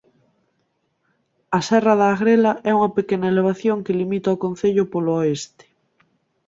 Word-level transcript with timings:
A 1.57 1.59
serra 1.67 1.93
da 2.01 2.07
Agrela 2.13 2.53
é 2.69 2.71
unha 2.77 2.93
pequena 2.97 3.27
elevación 3.33 3.77
que 3.85 3.97
limita 3.99 4.35
o 4.35 4.41
concello 4.45 4.83
polo 4.91 5.11
oeste. 5.21 5.65